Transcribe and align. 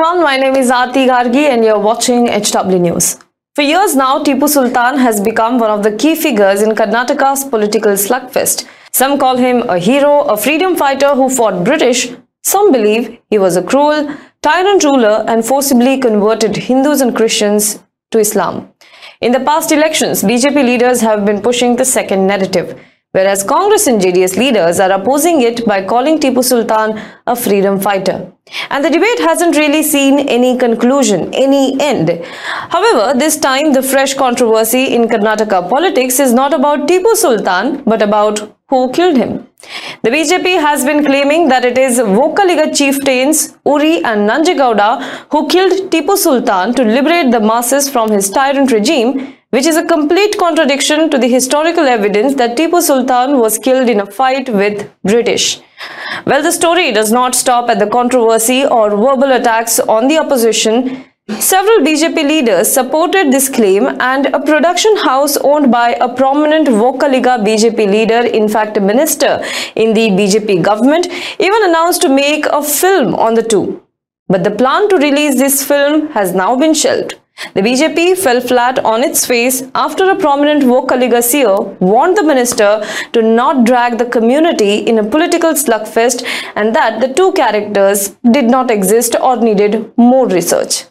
Everyone, 0.00 0.24
my 0.24 0.36
name 0.38 0.56
is 0.56 0.70
Aarti 0.70 1.06
Gargi 1.08 1.42
and 1.52 1.62
you're 1.62 1.78
watching 1.78 2.26
HW 2.26 2.78
News. 2.78 3.18
For 3.54 3.60
years 3.60 3.94
now, 3.94 4.24
Tipu 4.24 4.48
Sultan 4.48 4.96
has 4.96 5.20
become 5.20 5.58
one 5.58 5.70
of 5.70 5.82
the 5.82 5.94
key 5.94 6.14
figures 6.14 6.62
in 6.62 6.70
Karnataka's 6.70 7.44
political 7.44 7.92
slugfest. 7.92 8.66
Some 8.92 9.18
call 9.18 9.36
him 9.36 9.58
a 9.68 9.78
hero, 9.78 10.22
a 10.22 10.38
freedom 10.38 10.74
fighter 10.74 11.14
who 11.14 11.28
fought 11.28 11.64
British. 11.64 12.08
Some 12.42 12.72
believe 12.72 13.18
he 13.28 13.38
was 13.38 13.56
a 13.58 13.62
cruel, 13.62 14.16
tyrant 14.40 14.84
ruler 14.84 15.22
and 15.28 15.44
forcibly 15.44 16.00
converted 16.00 16.56
Hindus 16.56 17.02
and 17.02 17.14
Christians 17.14 17.80
to 18.12 18.20
Islam. 18.20 18.72
In 19.20 19.32
the 19.32 19.40
past 19.40 19.70
elections, 19.70 20.22
BJP 20.22 20.64
leaders 20.64 21.02
have 21.02 21.26
been 21.26 21.42
pushing 21.42 21.76
the 21.76 21.84
second 21.84 22.26
narrative 22.26 22.80
whereas 23.12 23.42
Congress 23.42 23.86
and 23.86 24.00
JDS 24.00 24.36
leaders 24.36 24.80
are 24.80 24.92
opposing 24.92 25.40
it 25.42 25.64
by 25.66 25.82
calling 25.84 26.18
Tipu 26.18 26.44
Sultan 26.44 27.00
a 27.26 27.34
freedom 27.34 27.80
fighter. 27.80 28.32
And 28.70 28.84
the 28.84 28.90
debate 28.90 29.20
hasn't 29.20 29.56
really 29.56 29.82
seen 29.82 30.18
any 30.28 30.58
conclusion, 30.58 31.32
any 31.32 31.80
end. 31.80 32.10
However, 32.68 33.18
this 33.18 33.36
time 33.36 33.72
the 33.72 33.82
fresh 33.82 34.14
controversy 34.14 34.94
in 34.94 35.08
Karnataka 35.08 35.68
politics 35.68 36.18
is 36.20 36.32
not 36.32 36.52
about 36.52 36.88
Tipu 36.88 37.14
Sultan 37.14 37.82
but 37.84 38.02
about 38.02 38.56
who 38.70 38.90
killed 38.92 39.16
him. 39.16 39.46
The 40.02 40.10
BJP 40.10 40.58
has 40.60 40.84
been 40.84 41.04
claiming 41.04 41.48
that 41.48 41.64
it 41.64 41.76
is 41.76 41.98
Vokkaliga 41.98 42.74
chieftains 42.74 43.56
Uri 43.66 43.96
and 44.04 44.28
Nanjegowda 44.30 44.88
who 45.32 45.48
killed 45.48 45.90
Tipu 45.90 46.16
Sultan 46.16 46.72
to 46.74 46.84
liberate 46.84 47.30
the 47.30 47.40
masses 47.40 47.90
from 47.90 48.10
his 48.10 48.30
tyrant 48.30 48.72
regime 48.72 49.36
which 49.50 49.66
is 49.66 49.76
a 49.76 49.84
complete 49.84 50.38
contradiction 50.38 51.10
to 51.10 51.18
the 51.18 51.28
historical 51.28 51.84
evidence 51.84 52.36
that 52.36 52.56
Tipu 52.56 52.80
Sultan 52.80 53.38
was 53.38 53.58
killed 53.58 53.88
in 53.88 54.00
a 54.00 54.06
fight 54.06 54.48
with 54.48 54.88
British. 55.02 55.60
Well, 56.24 56.42
the 56.42 56.52
story 56.52 56.92
does 56.92 57.10
not 57.10 57.34
stop 57.34 57.68
at 57.68 57.80
the 57.80 57.88
controversy 57.88 58.64
or 58.64 58.90
verbal 58.90 59.32
attacks 59.32 59.80
on 59.80 60.06
the 60.06 60.18
opposition. 60.18 61.04
Several 61.38 61.78
BJP 61.78 62.16
leaders 62.26 62.72
supported 62.72 63.30
this 63.30 63.48
claim 63.48 63.86
and 64.00 64.26
a 64.26 64.40
production 64.40 64.96
house 64.96 65.36
owned 65.36 65.70
by 65.70 65.90
a 66.00 66.12
prominent 66.12 66.66
Vokkaliga 66.66 67.38
BJP 67.44 67.86
leader, 67.86 68.26
in 68.26 68.48
fact 68.48 68.76
a 68.76 68.80
minister 68.80 69.40
in 69.76 69.94
the 69.94 70.08
BJP 70.10 70.62
government, 70.62 71.06
even 71.38 71.62
announced 71.64 72.02
to 72.02 72.08
make 72.08 72.46
a 72.46 72.62
film 72.62 73.14
on 73.14 73.34
the 73.34 73.42
two. 73.42 73.80
But 74.28 74.44
the 74.44 74.50
plan 74.50 74.88
to 74.88 74.96
release 74.96 75.36
this 75.36 75.64
film 75.64 76.08
has 76.08 76.34
now 76.34 76.56
been 76.56 76.74
shelved. 76.74 77.14
The 77.54 77.62
BJP 77.62 78.18
fell 78.18 78.40
flat 78.40 78.78
on 78.84 79.04
its 79.04 79.24
face 79.24 79.62
after 79.74 80.10
a 80.10 80.16
prominent 80.16 80.62
Vokkaliga 80.62 81.22
seer 81.22 81.56
warned 81.80 82.16
the 82.16 82.22
minister 82.22 82.84
to 83.12 83.22
not 83.22 83.64
drag 83.64 83.98
the 83.98 84.04
community 84.04 84.78
in 84.78 84.98
a 84.98 85.04
political 85.04 85.52
slugfest 85.52 86.26
and 86.56 86.74
that 86.74 87.00
the 87.00 87.12
two 87.14 87.32
characters 87.32 88.16
did 88.30 88.50
not 88.50 88.70
exist 88.70 89.16
or 89.20 89.36
needed 89.36 89.92
more 89.96 90.26
research. 90.28 90.84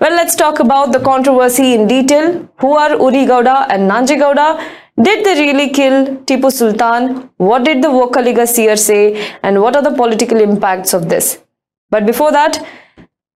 Well, 0.00 0.12
let's 0.12 0.36
talk 0.36 0.60
about 0.60 0.92
the 0.92 1.00
controversy 1.00 1.74
in 1.74 1.88
detail. 1.88 2.48
Who 2.60 2.76
are 2.76 2.90
Uri 2.90 3.26
Gowda 3.26 3.66
and 3.68 3.90
Nanji 3.90 4.16
Gowda? 4.16 4.64
Did 5.02 5.24
they 5.26 5.34
really 5.40 5.70
kill 5.70 6.16
Tipu 6.18 6.52
Sultan? 6.52 7.30
What 7.36 7.64
did 7.64 7.82
the 7.82 7.88
Vokkaliga 7.88 8.46
seer 8.46 8.76
say? 8.76 9.34
And 9.42 9.60
what 9.60 9.74
are 9.74 9.82
the 9.82 9.90
political 9.90 10.40
impacts 10.40 10.94
of 10.94 11.08
this? 11.08 11.42
But 11.90 12.06
before 12.06 12.30
that, 12.30 12.64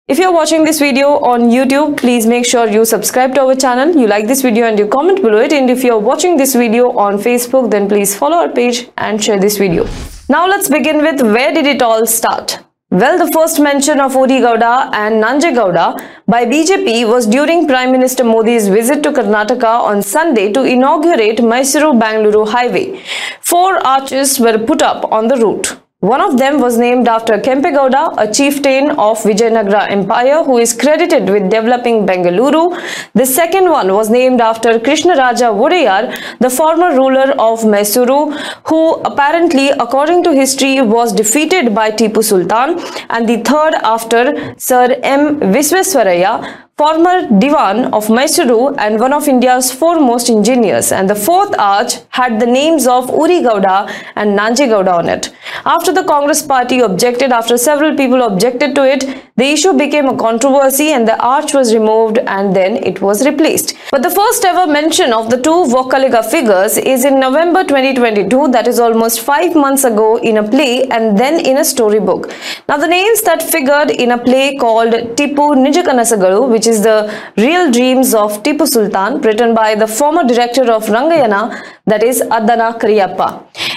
if 0.07 0.19
you're 0.19 0.33
watching 0.35 0.65
this 0.65 0.81
video 0.81 1.19
on 1.21 1.49
YouTube, 1.49 1.97
please 1.97 2.27
make 2.27 2.45
sure 2.45 2.69
you 2.69 2.85
subscribe 2.85 3.35
to 3.37 3.43
our 3.43 3.55
channel, 3.55 3.97
you 3.97 4.07
like 4.07 4.27
this 4.27 4.43
video 4.43 4.67
and 4.67 4.79
you 4.79 4.87
comment 4.87 5.23
below 5.23 5.39
it. 5.39 5.55
And 5.55 5.71
if 5.71 5.83
you're 5.83 5.99
watching 5.99 6.37
this 6.37 6.55
video 6.55 6.91
on 6.99 7.17
Facebook, 7.17 7.71
then 7.71 7.89
please 7.89 8.15
follow 8.15 8.37
our 8.37 8.51
page 8.51 8.91
and 8.99 9.23
share 9.23 9.41
this 9.41 9.57
video. 9.57 9.89
Now 10.29 10.47
let's 10.47 10.69
begin 10.69 10.99
with 10.99 11.23
where 11.23 11.55
did 11.55 11.65
it 11.65 11.81
all 11.81 12.07
start? 12.07 12.59
Well, 12.93 13.25
the 13.25 13.31
first 13.31 13.61
mention 13.61 14.01
of 14.01 14.15
Uri 14.17 14.41
Gowda 14.45 14.93
and 14.93 15.23
Nanje 15.23 15.55
Gowda 15.55 15.97
by 16.27 16.45
BJP 16.45 17.07
was 17.09 17.25
during 17.25 17.69
Prime 17.69 17.93
Minister 17.93 18.25
Modi's 18.25 18.67
visit 18.67 19.05
to 19.05 19.13
Karnataka 19.13 19.83
on 19.91 20.03
Sunday 20.03 20.51
to 20.53 20.65
inaugurate 20.65 21.37
Mysuru-Bangalore 21.37 22.49
highway. 22.49 23.01
Four 23.43 23.79
arches 23.87 24.41
were 24.41 24.59
put 24.59 24.83
up 24.83 25.05
on 25.13 25.29
the 25.29 25.37
route. 25.37 25.77
One 26.01 26.23
of 26.23 26.39
them 26.39 26.63
was 26.63 26.79
named 26.79 27.09
after 27.09 27.35
Kempegowda, 27.37 28.15
a 28.17 28.33
chieftain 28.33 28.93
of 28.93 29.19
Vijayanagara 29.23 29.91
Empire 29.91 30.43
who 30.43 30.57
is 30.57 30.73
credited 30.73 31.29
with 31.29 31.51
developing 31.51 32.07
Bengaluru. 32.07 32.81
The 33.13 33.27
second 33.27 33.69
one 33.69 33.93
was 33.93 34.09
named 34.09 34.41
after 34.41 34.79
Krishnaraja 34.79 35.53
Wodeyar, 35.53 36.39
the 36.39 36.49
former 36.49 36.97
ruler 36.97 37.33
of 37.33 37.65
Mysuru, 37.65 38.33
who 38.69 38.95
apparently, 39.03 39.69
according 39.69 40.25
to 40.25 40.33
history, 40.33 40.81
was 40.81 41.13
defeated 41.13 41.75
by 41.75 41.91
Tipu 41.91 42.25
Sultan. 42.25 42.79
And 43.11 43.29
the 43.29 43.43
third 43.43 43.75
after 43.83 44.55
Sir 44.57 44.99
M. 45.03 45.39
Visvesvaraya, 45.41 46.67
former 46.81 47.17
Diwan 47.41 47.79
of 47.97 48.07
Mysuru 48.17 48.75
and 48.79 48.99
one 48.99 49.13
of 49.13 49.29
India's 49.29 49.71
foremost 49.71 50.31
engineers 50.31 50.93
and 50.93 51.11
the 51.11 51.15
fourth 51.15 51.55
arch 51.59 51.97
had 52.09 52.41
the 52.41 52.47
names 52.47 52.87
of 52.87 53.11
Uri 53.11 53.41
Gowda 53.47 53.77
and 54.17 54.39
Nanji 54.39 54.67
Gowda 54.73 54.95
on 55.01 55.09
it. 55.11 55.29
After 55.67 55.93
the 55.93 56.05
Congress 56.05 56.41
party 56.41 56.81
objected, 56.81 57.33
after 57.33 57.59
several 57.59 57.95
people 57.99 58.23
objected 58.23 58.75
to 58.77 58.85
it, 58.95 59.05
the 59.37 59.49
issue 59.57 59.73
became 59.75 60.07
a 60.07 60.17
controversy 60.17 60.89
and 60.93 61.07
the 61.09 61.19
arch 61.35 61.53
was 61.55 61.75
removed 61.75 62.19
and 62.37 62.57
then 62.57 62.77
it 62.91 63.03
was 63.03 63.27
replaced. 63.27 63.75
But 63.91 64.03
the 64.03 64.11
first 64.11 64.45
ever 64.45 64.67
mention 64.67 65.13
of 65.13 65.29
the 65.31 65.41
two 65.41 65.59
Vokkaliga 65.75 66.23
figures 66.31 66.79
is 66.79 67.05
in 67.05 67.21
November 67.21 67.63
2022 67.65 68.49
that 68.57 68.67
is 68.67 68.79
almost 68.79 69.21
five 69.21 69.55
months 69.55 69.85
ago 69.85 70.17
in 70.17 70.39
a 70.39 70.49
play 70.49 70.85
and 70.89 71.19
then 71.19 71.41
in 71.41 71.59
a 71.59 71.65
storybook. 71.65 72.33
Now 72.69 72.79
the 72.79 72.89
names 72.89 73.23
that 73.23 73.43
figured 73.43 73.91
in 73.91 74.11
a 74.13 74.19
play 74.19 74.57
called 74.57 74.93
Tipu 75.21 75.47
Nijakanasagalu 75.65 76.49
which 76.51 76.67
the 76.83 76.97
real 77.37 77.71
dreams 77.71 78.15
of 78.15 78.43
Tipu 78.45 78.67
Sultan 78.67 79.21
written 79.23 79.55
by 79.55 79.75
the 79.75 79.87
former 79.87 80.25
director 80.25 80.71
of 80.71 80.87
Rangayana 80.87 81.43
that 81.87 82.03
is 82.03 82.23
Addanda 82.23 82.79
Cariappa. 82.81 83.29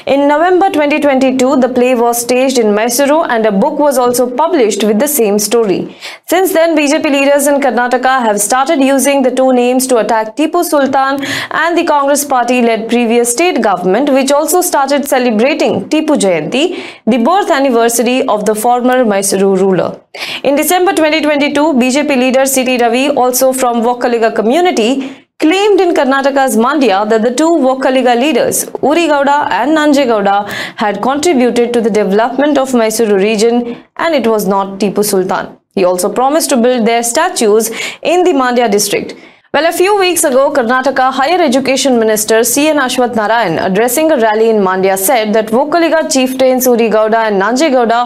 In 0.06 0.28
November 0.28 0.70
2022, 0.70 1.62
the 1.62 1.70
play 1.70 1.96
was 1.96 2.20
staged 2.22 2.58
in 2.58 2.76
Mysuru 2.76 3.26
and 3.30 3.46
a 3.46 3.52
book 3.54 3.80
was 3.80 3.98
also 3.98 4.30
published 4.30 4.84
with 4.84 5.00
the 5.00 5.08
same 5.08 5.40
story. 5.40 5.96
Since 6.28 6.52
then, 6.52 6.76
BJP 6.78 7.06
leaders 7.06 7.48
in 7.48 7.62
Karnataka 7.62 8.22
have 8.22 8.42
started 8.42 8.82
using 8.82 9.22
the 9.22 9.32
two 9.32 9.54
names 9.54 9.88
to 9.88 10.00
attack 10.00 10.36
Tipu 10.36 10.66
Sultan 10.66 11.24
and 11.52 11.78
the 11.78 11.86
Congress 11.86 12.26
party-led 12.26 12.90
previous 12.90 13.32
state 13.32 13.64
government 13.64 14.10
which 14.10 14.34
also 14.34 14.60
started 14.60 15.08
celebrating 15.08 15.88
Tipu 15.88 16.20
Jayanti, 16.20 16.84
the 17.06 17.20
birth 17.20 17.50
anniversary 17.50 18.28
of 18.28 18.46
the 18.46 18.56
former 18.56 19.06
Mysuru 19.06 19.58
ruler. 19.58 20.02
In 20.44 20.58
December 20.58 20.92
2022, 20.92 21.54
BJP 21.54 22.18
leader 22.18 22.46
C.T. 22.46 22.78
Ravi, 22.78 23.10
also 23.10 23.54
from 23.54 23.82
Vokkaliga 23.82 24.36
community, 24.36 25.23
claimed 25.44 25.82
in 25.86 25.94
Karnataka's 25.94 26.56
Mandya 26.56 26.98
that 27.10 27.22
the 27.22 27.34
two 27.40 27.52
Vokkaliga 27.66 28.14
leaders, 28.20 28.64
Uri 28.82 29.08
Gowda 29.14 29.38
and 29.60 29.76
Nanje 29.78 30.06
Gowda, 30.12 30.38
had 30.84 31.02
contributed 31.02 31.74
to 31.74 31.82
the 31.82 31.90
development 31.90 32.58
of 32.58 32.72
Mysuru 32.72 33.18
region 33.22 33.84
and 33.98 34.16
it 34.16 34.26
was 34.26 34.48
not 34.48 34.80
Tipu 34.80 35.04
Sultan. 35.04 35.58
He 35.76 35.84
also 35.84 36.12
promised 36.14 36.50
to 36.52 36.58
build 36.58 36.88
their 36.88 37.04
statues 37.04 37.70
in 38.02 38.24
the 38.24 38.32
Mandya 38.32 38.72
district. 38.72 39.16
Well, 39.56 39.68
a 39.68 39.72
few 39.72 40.00
weeks 40.00 40.24
ago, 40.24 40.52
Karnataka 40.52 41.14
Higher 41.14 41.40
Education 41.40 42.00
Minister 42.00 42.44
C.N. 42.44 42.78
Ashwath 42.78 43.16
Narayan, 43.16 43.60
addressing 43.60 44.12
a 44.12 44.18
rally 44.18 44.50
in 44.50 44.56
Mandya, 44.56 44.98
said 44.98 45.32
that 45.34 45.50
Vokkaliga 45.50 46.12
chieftains 46.12 46.66
Uri 46.66 46.90
Gowda 46.90 47.28
and 47.28 47.40
Nanje 47.40 47.70
Gowda 47.70 48.00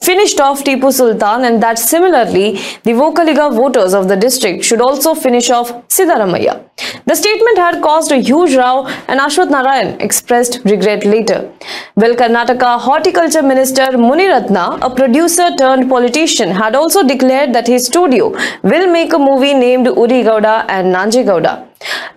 finished 0.00 0.40
off 0.40 0.64
Tipu 0.64 0.90
Sultan 0.90 1.44
and 1.44 1.62
that 1.62 1.78
similarly, 1.78 2.52
the 2.84 2.92
Vokkaliga 2.92 3.54
voters 3.54 3.92
of 3.92 4.08
the 4.08 4.16
district 4.16 4.64
should 4.64 4.80
also 4.80 5.14
finish 5.14 5.50
off 5.50 5.72
Siddaramaiah. 5.88 6.62
The 7.04 7.14
statement 7.14 7.58
had 7.58 7.82
caused 7.82 8.10
a 8.10 8.16
huge 8.16 8.54
row 8.54 8.86
and 9.08 9.20
Ashwath 9.20 9.50
Narayan 9.50 10.00
expressed 10.00 10.60
regret 10.64 11.04
later. 11.04 11.52
Well, 11.96 12.14
Karnataka 12.14 12.80
Horticulture 12.80 13.42
Minister 13.42 13.88
Muniratna, 14.06 14.78
a 14.80 14.88
producer 14.88 15.50
turned 15.58 15.90
politician, 15.90 16.50
had 16.50 16.74
also 16.74 17.06
declared 17.06 17.54
that 17.54 17.66
his 17.66 17.86
studio 17.86 18.30
will 18.62 18.90
make 18.90 19.12
a 19.12 19.18
movie 19.18 19.52
named 19.52 19.86
Uri 19.86 20.22
Gowda 20.30 20.64
and 20.68 20.93
Nanji 20.94 21.22
Gowda. 21.28 21.52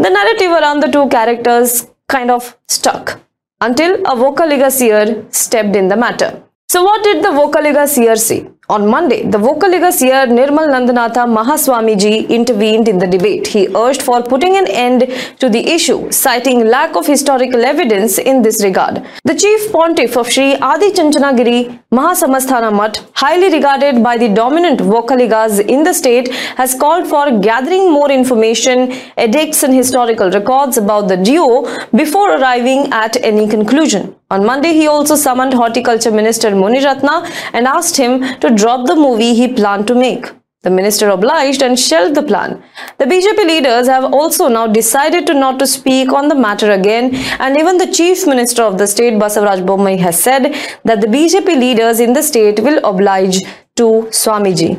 The 0.03 0.09
narrative 0.17 0.51
around 0.59 0.79
the 0.81 0.91
two 0.95 1.07
characters 1.15 1.87
kind 2.07 2.29
of 2.35 2.43
stuck 2.67 3.19
until 3.61 3.95
a 4.11 4.15
Vokkaliga 4.23 4.69
seer 4.71 5.25
stepped 5.31 5.75
in 5.75 5.87
the 5.87 5.97
matter. 6.05 6.31
So, 6.69 6.83
what 6.83 7.03
did 7.03 7.23
the 7.23 7.29
Vokkaliga 7.39 7.87
seer 7.87 8.15
say? 8.15 8.39
On 8.69 8.85
Monday, 8.85 9.23
the 9.25 9.37
Vokkaliga 9.37 9.93
seer 9.93 10.27
Nirmalanandanatha 10.27 11.23
Mahaswamiji 11.35 12.27
intervened 12.27 12.89
in 12.89 12.97
the 12.97 13.07
debate. 13.07 13.47
He 13.47 13.69
urged 13.73 14.01
for 14.01 14.21
putting 14.21 14.57
an 14.57 14.67
end 14.67 15.05
to 15.39 15.47
the 15.47 15.65
issue, 15.75 16.11
citing 16.11 16.67
lack 16.67 16.97
of 16.97 17.07
historical 17.07 17.63
evidence 17.63 18.17
in 18.17 18.41
this 18.41 18.61
regard. 18.61 19.05
The 19.23 19.35
chief 19.35 19.71
pontiff 19.71 20.17
of 20.17 20.29
Sri 20.29 20.55
Adi 20.55 20.91
Chunchanagiri 20.91 21.79
Mahasamsthana 21.93 22.73
Mutt, 22.73 23.09
highly 23.13 23.49
regarded 23.53 24.03
by 24.03 24.17
the 24.17 24.27
dominant 24.33 24.81
Vokkaligas 24.81 25.65
in 25.65 25.85
the 25.85 25.93
state, 25.93 26.27
has 26.57 26.75
called 26.75 27.07
for 27.07 27.39
gathering 27.39 27.89
more 27.93 28.11
information, 28.11 28.91
edicts 29.17 29.63
and 29.63 29.73
historical 29.73 30.29
records 30.29 30.75
about 30.75 31.07
the 31.07 31.15
duo 31.15 31.63
before 31.95 32.35
arriving 32.35 32.91
at 32.91 33.15
any 33.23 33.47
conclusion. 33.47 34.13
On 34.29 34.45
Monday, 34.45 34.73
he 34.73 34.87
also 34.87 35.15
summoned 35.15 35.53
Horticulture 35.53 36.11
Minister 36.11 36.49
Muniratna 36.49 37.31
and 37.53 37.65
asked 37.65 37.95
him 37.95 38.37
to 38.41 38.53
drop 38.57 38.87
the 38.87 38.95
movie 38.95 39.33
he 39.33 39.47
planned 39.47 39.87
to 39.87 39.95
make. 39.95 40.25
The 40.63 40.71
minister 40.71 41.09
obliged 41.09 41.61
and 41.61 41.79
shelved 41.79 42.15
the 42.15 42.23
plan. 42.23 42.61
The 42.97 43.05
BJP 43.05 43.45
leaders 43.47 43.87
have 43.87 44.05
also 44.13 44.47
now 44.47 44.65
decided 44.67 45.27
to 45.27 45.33
not 45.33 45.59
to 45.59 45.67
speak 45.67 46.11
on 46.11 46.27
the 46.27 46.35
matter 46.35 46.71
again 46.71 47.13
and 47.39 47.57
even 47.57 47.77
the 47.77 47.91
chief 47.99 48.25
minister 48.27 48.63
of 48.63 48.77
the 48.77 48.87
state 48.87 49.13
Basavaraj 49.13 49.63
Bommai 49.65 49.97
has 49.99 50.21
said 50.21 50.55
that 50.83 50.99
the 51.01 51.07
BJP 51.07 51.59
leaders 51.65 51.99
in 51.99 52.13
the 52.13 52.23
state 52.23 52.59
will 52.59 52.83
oblige 52.83 53.43
to 53.75 53.87
Swamiji. 54.21 54.71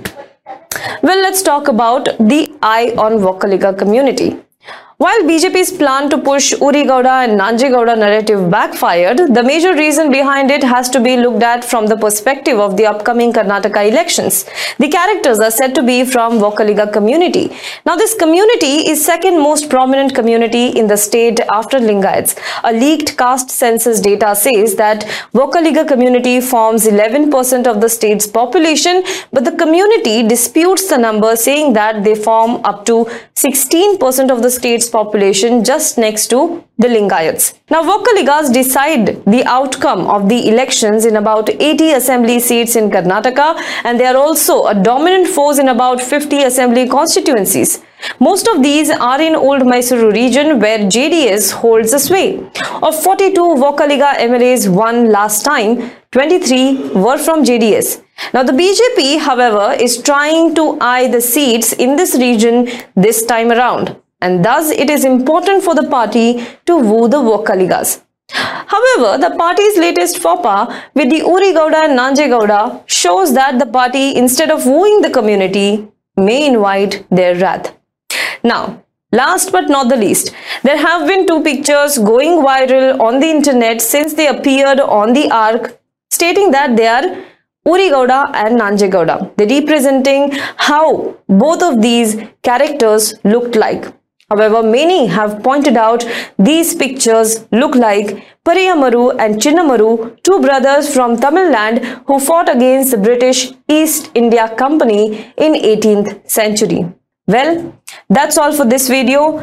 Well, 1.02 1.22
let's 1.22 1.42
talk 1.42 1.68
about 1.68 2.04
the 2.18 2.52
Eye 2.60 2.92
on 2.98 3.12
Vokkaliga 3.26 3.78
community. 3.78 4.36
While 5.00 5.20
BJP's 5.22 5.70
plan 5.70 6.10
to 6.10 6.18
push 6.18 6.50
Uri 6.60 6.82
Gowda 6.82 7.24
and 7.24 7.38
Nanji 7.40 7.68
Gowda 7.72 7.96
narrative 7.96 8.50
backfired, 8.50 9.32
the 9.32 9.44
major 9.44 9.72
reason 9.72 10.10
behind 10.10 10.50
it 10.50 10.64
has 10.64 10.88
to 10.90 10.98
be 10.98 11.16
looked 11.16 11.44
at 11.44 11.64
from 11.64 11.86
the 11.86 11.96
perspective 11.96 12.58
of 12.58 12.76
the 12.76 12.84
upcoming 12.84 13.32
Karnataka 13.32 13.88
elections. 13.88 14.44
The 14.80 14.88
characters 14.88 15.38
are 15.38 15.52
said 15.52 15.76
to 15.76 15.84
be 15.84 16.04
from 16.04 16.40
Vokkaliga 16.40 16.92
community. 16.92 17.56
Now 17.86 17.94
this 17.94 18.12
community 18.12 18.90
is 18.90 19.04
second 19.04 19.40
most 19.40 19.70
prominent 19.70 20.16
community 20.16 20.66
in 20.70 20.88
the 20.88 20.96
state 20.96 21.38
after 21.52 21.78
Lingayats. 21.78 22.36
A 22.64 22.72
leaked 22.72 23.16
caste 23.16 23.50
census 23.50 24.00
data 24.00 24.34
says 24.34 24.74
that 24.74 25.02
Vokkaliga 25.32 25.86
community 25.86 26.40
forms 26.40 26.88
11% 26.88 27.68
of 27.68 27.80
the 27.80 27.88
state's 27.88 28.26
population, 28.26 29.04
but 29.32 29.44
the 29.44 29.52
community 29.52 30.26
disputes 30.26 30.88
the 30.88 30.98
number 30.98 31.36
saying 31.36 31.74
that 31.74 32.02
they 32.02 32.16
form 32.16 32.60
up 32.64 32.84
to 32.86 33.04
16% 33.36 34.32
of 34.32 34.42
the 34.42 34.50
state's 34.50 34.87
population 34.88 35.64
just 35.64 35.98
next 35.98 36.28
to 36.28 36.64
the 36.78 36.88
Lingayats. 36.88 37.54
Now, 37.70 37.82
Vokkaligas 37.82 38.52
decide 38.52 39.24
the 39.24 39.44
outcome 39.44 40.06
of 40.06 40.28
the 40.28 40.48
elections 40.48 41.04
in 41.04 41.16
about 41.16 41.50
80 41.50 41.92
assembly 41.92 42.40
seats 42.40 42.76
in 42.76 42.90
Karnataka 42.90 43.60
and 43.84 43.98
they 43.98 44.06
are 44.06 44.16
also 44.16 44.66
a 44.66 44.74
dominant 44.74 45.28
force 45.28 45.58
in 45.58 45.68
about 45.68 46.00
50 46.00 46.42
assembly 46.44 46.88
constituencies. 46.88 47.82
Most 48.20 48.46
of 48.48 48.62
these 48.62 48.90
are 48.90 49.20
in 49.20 49.34
Old 49.34 49.62
Mysuru 49.62 50.12
region 50.12 50.60
where 50.60 50.78
JDS 50.78 51.52
holds 51.52 51.90
the 51.90 51.98
sway. 51.98 52.38
Of 52.82 53.02
42 53.02 53.40
Vokkaliga 53.62 54.14
MLAs 54.14 54.68
won 54.68 55.10
last 55.10 55.44
time, 55.44 55.90
23 56.12 56.90
were 56.94 57.18
from 57.18 57.44
JDS. 57.44 58.02
Now 58.32 58.42
the 58.42 58.52
BJP, 58.52 59.18
however, 59.18 59.76
is 59.80 60.00
trying 60.02 60.54
to 60.54 60.78
eye 60.80 61.08
the 61.08 61.20
seats 61.20 61.72
in 61.72 61.96
this 61.96 62.14
region 62.16 62.68
this 62.94 63.24
time 63.26 63.50
around 63.50 63.96
and 64.20 64.44
thus 64.44 64.70
it 64.70 64.90
is 64.90 65.04
important 65.04 65.62
for 65.62 65.74
the 65.74 65.88
party 65.88 66.44
to 66.66 66.76
woo 66.76 67.08
the 67.08 67.18
Vokkaligas. 67.18 68.02
However, 68.30 69.16
the 69.18 69.34
party's 69.36 69.78
latest 69.78 70.18
FOPA 70.18 70.82
with 70.94 71.08
the 71.10 71.18
Uri 71.18 71.52
Gowda 71.54 71.84
and 71.84 71.98
Nanje 71.98 72.28
Gowda 72.28 72.82
shows 72.86 73.32
that 73.34 73.58
the 73.58 73.66
party, 73.66 74.16
instead 74.16 74.50
of 74.50 74.66
wooing 74.66 75.00
the 75.00 75.10
community, 75.10 75.88
may 76.16 76.46
invite 76.46 77.06
their 77.10 77.34
wrath. 77.36 77.74
Now, 78.44 78.82
last 79.12 79.50
but 79.50 79.68
not 79.68 79.88
the 79.88 79.96
least, 79.96 80.34
there 80.62 80.76
have 80.76 81.06
been 81.06 81.26
two 81.26 81.42
pictures 81.42 81.96
going 81.96 82.42
viral 82.42 83.00
on 83.00 83.20
the 83.20 83.30
internet 83.30 83.80
since 83.80 84.14
they 84.14 84.26
appeared 84.26 84.80
on 84.80 85.14
the 85.14 85.30
arc 85.30 85.80
stating 86.10 86.50
that 86.50 86.76
they 86.76 86.86
are 86.86 87.04
Uri 87.64 87.88
Gowda 87.90 88.30
and 88.34 88.58
Nanje 88.60 88.90
Gowda. 88.90 89.34
They 89.36 89.46
representing 89.60 90.32
how 90.56 91.16
both 91.28 91.62
of 91.62 91.80
these 91.80 92.16
characters 92.42 93.14
looked 93.24 93.56
like. 93.56 93.86
However, 94.30 94.62
many 94.62 95.06
have 95.06 95.42
pointed 95.42 95.76
out 95.76 96.04
these 96.38 96.74
pictures 96.74 97.46
look 97.50 97.74
like 97.74 98.24
Pariyamaru 98.44 99.16
and 99.18 99.36
Chinnamaru, 99.36 100.22
two 100.22 100.40
brothers 100.40 100.94
from 100.94 101.18
Tamil 101.18 101.50
land 101.50 101.78
who 102.06 102.20
fought 102.20 102.54
against 102.54 102.90
the 102.90 102.98
British 102.98 103.52
East 103.68 104.10
India 104.14 104.54
Company 104.56 105.32
in 105.36 105.54
18th 105.54 106.28
century. 106.28 106.86
Well, 107.26 107.74
that's 108.10 108.36
all 108.36 108.52
for 108.52 108.66
this 108.66 108.88
video. 108.88 109.40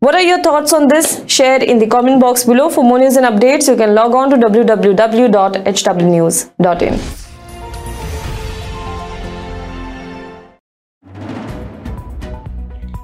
What 0.00 0.14
are 0.14 0.22
your 0.22 0.42
thoughts 0.42 0.72
on 0.72 0.88
this? 0.88 1.22
Share 1.26 1.62
in 1.62 1.78
the 1.78 1.86
comment 1.86 2.20
box 2.20 2.44
below. 2.44 2.70
For 2.70 2.84
more 2.84 2.98
news 2.98 3.16
and 3.16 3.26
updates, 3.26 3.68
you 3.68 3.76
can 3.76 3.94
log 3.94 4.14
on 4.14 4.30
to 4.30 4.36
www.hwnews.in. 4.36 7.27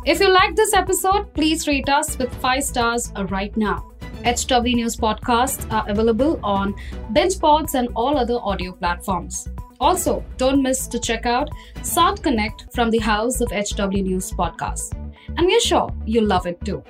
If 0.06 0.20
you 0.20 0.28
like 0.28 0.54
this 0.54 0.74
episode, 0.74 1.32
please 1.32 1.66
rate 1.66 1.88
us 1.88 2.18
with 2.18 2.30
5 2.34 2.62
stars 2.62 3.10
right 3.30 3.56
now. 3.56 3.90
HW 4.22 4.74
News 4.76 4.96
podcasts 4.96 5.66
are 5.72 5.88
available 5.88 6.38
on 6.42 6.74
BingePods 7.14 7.72
and 7.72 7.88
all 7.94 8.18
other 8.18 8.38
audio 8.42 8.72
platforms. 8.72 9.48
Also, 9.80 10.22
don't 10.36 10.62
miss 10.62 10.86
to 10.88 10.98
check 10.98 11.24
out 11.24 11.48
Sat 11.80 12.22
Connect 12.22 12.66
from 12.74 12.90
the 12.90 12.98
House 12.98 13.40
of 13.40 13.50
HW 13.50 14.02
News 14.02 14.30
podcast. 14.30 14.92
And 15.38 15.46
we're 15.46 15.60
sure 15.60 15.88
you'll 16.04 16.26
love 16.26 16.46
it 16.46 16.62
too. 16.66 16.84